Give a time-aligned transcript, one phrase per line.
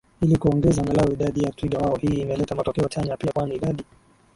[0.21, 3.83] ili kuongeza angalau idadi ya twiga wao Hii imeleta matokeo chanya pia kwani idadi